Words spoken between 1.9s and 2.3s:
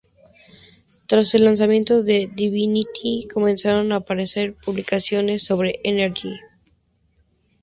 de